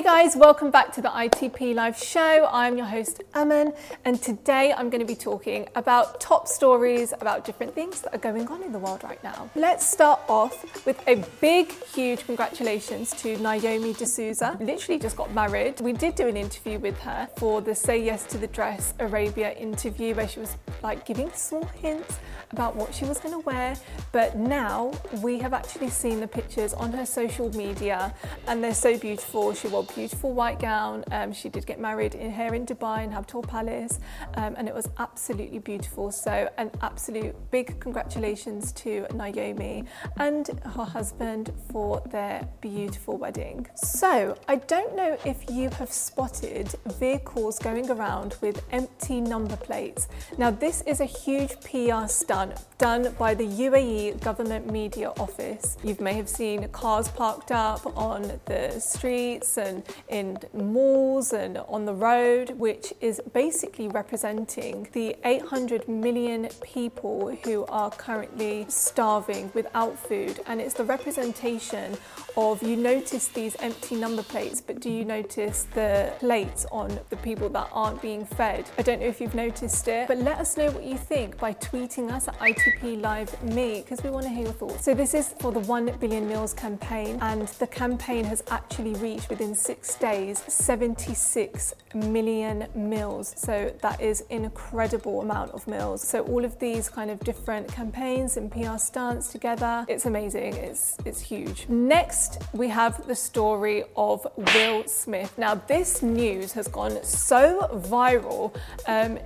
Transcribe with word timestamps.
Hey 0.00 0.06
guys, 0.24 0.34
welcome 0.34 0.70
back 0.70 0.94
to 0.94 1.02
the 1.02 1.10
ITP 1.10 1.74
Live 1.74 1.98
show. 1.98 2.48
I'm 2.50 2.78
your 2.78 2.86
host, 2.86 3.22
Aman, 3.34 3.74
and 4.06 4.20
today 4.22 4.72
I'm 4.74 4.88
going 4.88 5.02
to 5.02 5.06
be 5.06 5.14
talking 5.14 5.68
about 5.74 6.22
top 6.22 6.48
stories 6.48 7.12
about 7.12 7.44
different 7.44 7.74
things 7.74 8.00
that 8.00 8.14
are 8.14 8.18
going 8.18 8.48
on 8.48 8.62
in 8.62 8.72
the 8.72 8.78
world 8.78 9.04
right 9.04 9.22
now. 9.22 9.50
Let's 9.54 9.86
start 9.86 10.20
off 10.26 10.86
with 10.86 11.06
a 11.06 11.16
big, 11.42 11.70
huge 11.92 12.24
congratulations 12.24 13.10
to 13.20 13.36
Naomi 13.42 13.92
D'Souza. 13.92 14.56
Literally 14.58 14.98
just 14.98 15.18
got 15.18 15.34
married. 15.34 15.82
We 15.82 15.92
did 15.92 16.14
do 16.14 16.26
an 16.26 16.36
interview 16.38 16.78
with 16.78 16.98
her 17.00 17.28
for 17.36 17.60
the 17.60 17.74
Say 17.74 18.02
Yes 18.02 18.24
to 18.28 18.38
the 18.38 18.46
Dress 18.46 18.94
Arabia 19.00 19.52
interview 19.52 20.14
where 20.14 20.28
she 20.28 20.40
was 20.40 20.56
like 20.82 21.04
giving 21.04 21.30
small 21.34 21.66
hints 21.82 22.18
about 22.52 22.74
what 22.74 22.94
she 22.94 23.04
was 23.04 23.18
going 23.18 23.34
to 23.34 23.40
wear, 23.40 23.76
but 24.12 24.36
now 24.36 24.92
we 25.22 25.38
have 25.38 25.52
actually 25.52 25.88
seen 25.90 26.20
the 26.20 26.26
pictures 26.26 26.72
on 26.72 26.90
her 26.92 27.06
social 27.06 27.54
media 27.54 28.12
and 28.48 28.64
they're 28.64 28.74
so 28.74 28.96
beautiful. 28.98 29.52
She 29.54 29.68
wore 29.68 29.84
beautiful 29.94 30.32
white 30.32 30.58
gown. 30.58 31.04
Um, 31.10 31.32
she 31.32 31.48
did 31.48 31.66
get 31.66 31.80
married 31.80 32.14
in 32.14 32.32
here 32.32 32.54
in 32.54 32.66
Dubai 32.66 33.04
in 33.04 33.10
Habtoor 33.10 33.46
Palace 33.46 33.98
um, 34.34 34.54
and 34.56 34.68
it 34.68 34.74
was 34.74 34.88
absolutely 34.98 35.58
beautiful. 35.58 36.10
So 36.10 36.48
an 36.58 36.70
absolute 36.82 37.34
big 37.50 37.80
congratulations 37.80 38.72
to 38.72 39.06
Naomi 39.14 39.84
and 40.18 40.48
her 40.74 40.84
husband 40.84 41.52
for 41.70 42.02
their 42.10 42.48
beautiful 42.60 43.16
wedding. 43.16 43.66
So 43.74 44.36
I 44.48 44.56
don't 44.56 44.94
know 44.94 45.18
if 45.24 45.50
you 45.50 45.70
have 45.70 45.92
spotted 45.92 46.68
vehicles 46.98 47.58
going 47.58 47.90
around 47.90 48.36
with 48.40 48.64
empty 48.70 49.20
number 49.20 49.56
plates. 49.56 50.08
Now 50.38 50.50
this 50.50 50.82
is 50.82 51.00
a 51.00 51.04
huge 51.04 51.60
PR 51.60 52.06
stunt 52.06 52.54
done 52.78 53.14
by 53.18 53.34
the 53.34 53.46
UAE 53.46 54.20
Government 54.20 54.70
Media 54.70 55.12
Office. 55.18 55.76
You 55.82 55.96
may 56.00 56.14
have 56.14 56.28
seen 56.28 56.68
cars 56.68 57.08
parked 57.08 57.50
up 57.50 57.86
on 57.96 58.40
the 58.46 58.78
streets 58.80 59.58
and 59.58 59.79
in 60.08 60.38
malls 60.52 61.32
and 61.32 61.58
on 61.58 61.84
the 61.84 61.94
road, 61.94 62.50
which 62.50 62.92
is 63.00 63.20
basically 63.32 63.88
representing 63.88 64.88
the 64.92 65.16
800 65.24 65.88
million 65.88 66.48
people 66.62 67.36
who 67.44 67.64
are 67.66 67.90
currently 67.90 68.66
starving 68.68 69.50
without 69.54 69.98
food. 69.98 70.40
And 70.46 70.60
it's 70.60 70.74
the 70.74 70.84
representation 70.84 71.96
of 72.36 72.62
you 72.62 72.76
notice 72.76 73.28
these 73.28 73.56
empty 73.60 73.96
number 73.96 74.22
plates, 74.22 74.60
but 74.60 74.80
do 74.80 74.90
you 74.90 75.04
notice 75.04 75.66
the 75.74 76.12
plates 76.18 76.66
on 76.70 76.98
the 77.10 77.16
people 77.16 77.48
that 77.50 77.68
aren't 77.72 78.00
being 78.00 78.24
fed? 78.24 78.68
I 78.78 78.82
don't 78.82 79.00
know 79.00 79.06
if 79.06 79.20
you've 79.20 79.34
noticed 79.34 79.88
it, 79.88 80.08
but 80.08 80.18
let 80.18 80.38
us 80.38 80.56
know 80.56 80.70
what 80.70 80.84
you 80.84 80.96
think 80.96 81.38
by 81.38 81.54
tweeting 81.54 82.10
us 82.10 82.28
at 82.28 82.38
ITP 82.38 83.00
Live 83.00 83.42
Me 83.42 83.80
because 83.82 84.02
we 84.02 84.10
want 84.10 84.24
to 84.24 84.30
hear 84.30 84.44
your 84.44 84.52
thoughts. 84.52 84.84
So 84.84 84.94
this 84.94 85.14
is 85.14 85.34
for 85.40 85.52
the 85.52 85.60
1 85.60 85.96
billion 85.98 86.28
meals 86.28 86.54
campaign 86.54 87.18
and 87.20 87.48
the 87.48 87.66
campaign 87.66 88.24
has 88.24 88.42
actually 88.50 88.94
reached 88.94 89.28
within 89.28 89.54
six 89.60 89.94
days 89.96 90.42
76 90.48 91.74
million 91.94 92.66
meals. 92.74 93.34
So 93.36 93.72
that 93.82 94.00
is 94.00 94.22
an 94.30 94.44
incredible 94.44 95.20
amount 95.20 95.52
of 95.52 95.66
meals. 95.66 96.06
So 96.06 96.22
all 96.24 96.44
of 96.44 96.58
these 96.58 96.88
kind 96.88 97.10
of 97.10 97.20
different 97.20 97.68
campaigns 97.68 98.36
and 98.36 98.50
PR 98.50 98.78
stunts 98.78 99.32
together, 99.32 99.84
it's 99.88 100.06
amazing. 100.06 100.54
It's 100.56 100.96
it's 101.04 101.20
huge. 101.20 101.68
Next, 101.68 102.42
we 102.52 102.68
have 102.68 103.06
the 103.06 103.14
story 103.14 103.84
of 103.96 104.26
Will 104.36 104.86
Smith. 104.86 105.36
Now 105.38 105.54
this 105.54 106.02
news 106.02 106.52
has 106.52 106.68
gone 106.68 107.02
so 107.04 107.68
viral. 107.72 108.54
Um, 108.86 109.18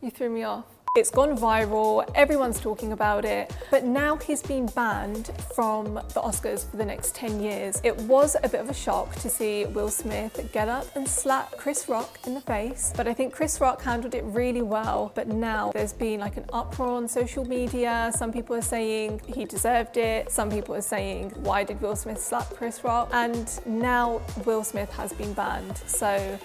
you 0.00 0.10
threw 0.10 0.30
me 0.30 0.44
off. 0.44 0.77
It's 0.98 1.10
gone 1.10 1.38
viral, 1.38 2.10
everyone's 2.16 2.58
talking 2.58 2.90
about 2.90 3.24
it, 3.24 3.54
but 3.70 3.84
now 3.84 4.16
he's 4.16 4.42
been 4.42 4.66
banned 4.66 5.30
from 5.54 5.94
the 5.94 6.20
Oscars 6.20 6.68
for 6.68 6.76
the 6.76 6.84
next 6.84 7.14
10 7.14 7.40
years. 7.40 7.80
It 7.84 7.96
was 7.98 8.34
a 8.42 8.48
bit 8.48 8.60
of 8.60 8.68
a 8.68 8.74
shock 8.74 9.14
to 9.20 9.30
see 9.30 9.64
Will 9.66 9.90
Smith 9.90 10.50
get 10.52 10.68
up 10.68 10.86
and 10.96 11.06
slap 11.06 11.56
Chris 11.56 11.88
Rock 11.88 12.18
in 12.26 12.34
the 12.34 12.40
face, 12.40 12.92
but 12.96 13.06
I 13.06 13.14
think 13.14 13.32
Chris 13.32 13.60
Rock 13.60 13.80
handled 13.80 14.16
it 14.16 14.24
really 14.24 14.60
well. 14.60 15.12
But 15.14 15.28
now 15.28 15.70
there's 15.72 15.92
been 15.92 16.18
like 16.18 16.36
an 16.36 16.46
uproar 16.52 16.96
on 16.96 17.06
social 17.06 17.44
media. 17.44 18.10
Some 18.16 18.32
people 18.32 18.56
are 18.56 18.60
saying 18.60 19.20
he 19.24 19.44
deserved 19.44 19.98
it, 19.98 20.32
some 20.32 20.50
people 20.50 20.74
are 20.74 20.80
saying, 20.80 21.30
why 21.36 21.62
did 21.62 21.80
Will 21.80 21.94
Smith 21.94 22.20
slap 22.20 22.50
Chris 22.54 22.82
Rock? 22.82 23.08
And 23.12 23.48
now 23.66 24.20
Will 24.44 24.64
Smith 24.64 24.90
has 24.94 25.12
been 25.12 25.32
banned. 25.32 25.76
So, 25.86 26.40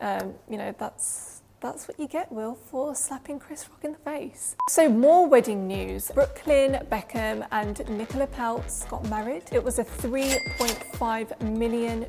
um, 0.00 0.32
you 0.48 0.58
know, 0.58 0.72
that's 0.78 1.36
that's 1.66 1.88
what 1.88 1.98
you 1.98 2.06
get, 2.06 2.30
Will, 2.30 2.54
for 2.54 2.94
slapping 2.94 3.40
Chris 3.40 3.68
Rock 3.68 3.84
in 3.84 3.92
the 3.92 3.98
face. 3.98 4.54
So, 4.68 4.88
more 4.88 5.26
wedding 5.26 5.66
news. 5.66 6.12
Brooklyn 6.14 6.78
Beckham 6.92 7.44
and 7.50 7.76
Nicola 7.88 8.28
Peltz 8.28 8.88
got 8.88 9.04
married. 9.08 9.42
It 9.50 9.64
was 9.64 9.80
a 9.80 9.84
$3.5 9.84 11.40
million 11.58 12.06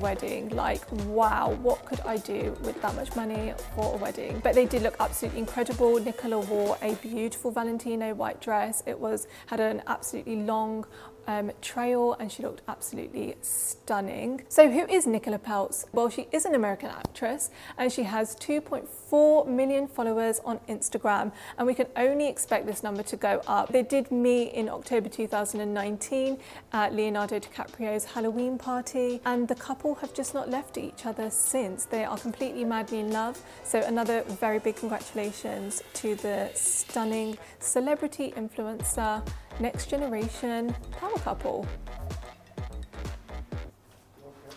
wedding. 0.00 0.48
Like, 0.48 0.90
wow, 1.04 1.50
what 1.60 1.84
could 1.84 2.00
I 2.00 2.16
do 2.16 2.56
with 2.62 2.80
that 2.80 2.94
much 2.96 3.14
money 3.14 3.52
for 3.74 3.94
a 3.94 3.96
wedding? 3.98 4.40
But 4.42 4.54
they 4.54 4.64
did 4.64 4.82
look 4.82 4.96
absolutely 5.00 5.40
incredible. 5.40 6.00
Nicola 6.00 6.40
wore 6.40 6.78
a 6.80 6.94
beautiful 6.94 7.50
Valentino 7.50 8.14
white 8.14 8.40
dress. 8.40 8.82
It 8.86 8.98
was 8.98 9.26
had 9.48 9.60
an 9.60 9.82
absolutely 9.86 10.36
long 10.36 10.86
um, 11.28 11.52
trail 11.60 12.16
and 12.18 12.32
she 12.32 12.42
looked 12.42 12.62
absolutely 12.66 13.36
stunning. 13.42 14.42
So 14.48 14.70
who 14.70 14.86
is 14.88 15.06
Nicola 15.06 15.38
Peltz? 15.38 15.84
Well, 15.92 16.08
she 16.08 16.26
is 16.32 16.44
an 16.46 16.54
American 16.54 16.88
actress 16.88 17.50
and 17.76 17.92
she 17.92 18.04
has 18.04 18.34
2.4 18.36 18.88
million 19.46 19.88
followers 19.88 20.40
on 20.44 20.58
Instagram 20.68 21.32
and 21.56 21.66
we 21.66 21.74
can 21.74 21.86
only 21.96 22.28
expect 22.28 22.66
this 22.66 22.82
number 22.82 23.02
to 23.02 23.16
go 23.16 23.40
up. 23.46 23.72
They 23.72 23.82
did 23.82 24.10
meet 24.10 24.52
in 24.52 24.68
October 24.68 25.08
2019 25.08 26.38
at 26.72 26.94
Leonardo 26.94 27.38
DiCaprio's 27.38 28.04
Halloween 28.04 28.58
party 28.58 29.20
and 29.24 29.48
the 29.48 29.54
couple 29.54 29.94
have 29.96 30.12
just 30.12 30.34
not 30.34 30.48
left 30.50 30.76
each 30.76 31.06
other 31.06 31.30
since. 31.30 31.84
They 31.84 32.04
are 32.04 32.18
completely 32.18 32.64
madly 32.64 33.00
in 33.00 33.10
love. 33.12 33.40
So 33.64 33.80
another 33.80 34.22
very 34.24 34.58
big 34.58 34.76
congratulations 34.76 35.82
to 35.94 36.14
the 36.16 36.50
stunning 36.54 37.38
celebrity 37.60 38.32
influencer 38.36 39.26
next 39.60 39.90
generation 39.90 40.74
power 40.92 41.18
couple. 41.18 41.66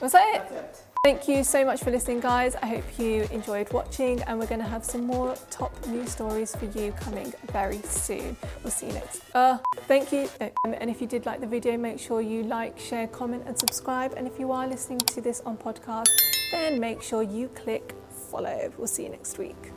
Was 0.01 0.13
that 0.13 0.45
it? 0.51 0.90
Thank 1.03 1.27
you 1.27 1.43
so 1.43 1.65
much 1.65 1.79
for 1.81 1.89
listening, 1.89 2.19
guys. 2.19 2.55
I 2.61 2.67
hope 2.67 2.99
you 2.99 3.27
enjoyed 3.31 3.73
watching, 3.73 4.21
and 4.21 4.37
we're 4.37 4.45
going 4.45 4.61
to 4.61 4.67
have 4.67 4.85
some 4.85 5.03
more 5.03 5.33
top 5.49 5.73
news 5.87 6.11
stories 6.11 6.55
for 6.55 6.65
you 6.77 6.91
coming 6.91 7.33
very 7.51 7.79
soon. 7.79 8.37
We'll 8.61 8.69
see 8.69 8.85
you 8.85 8.93
next. 8.93 9.23
Uh, 9.33 9.57
thank 9.87 10.11
you. 10.11 10.29
Um, 10.39 10.75
and 10.79 10.91
if 10.91 11.01
you 11.01 11.07
did 11.07 11.25
like 11.25 11.41
the 11.41 11.47
video, 11.47 11.75
make 11.75 11.97
sure 11.97 12.21
you 12.21 12.43
like, 12.43 12.77
share, 12.77 13.07
comment, 13.07 13.45
and 13.47 13.57
subscribe. 13.57 14.13
And 14.15 14.27
if 14.27 14.37
you 14.37 14.51
are 14.51 14.67
listening 14.67 14.99
to 14.99 15.21
this 15.21 15.41
on 15.43 15.57
podcast, 15.57 16.09
then 16.51 16.79
make 16.79 17.01
sure 17.01 17.23
you 17.23 17.47
click 17.47 17.95
follow. 18.29 18.71
We'll 18.77 18.85
see 18.85 19.05
you 19.05 19.09
next 19.09 19.39
week. 19.39 19.71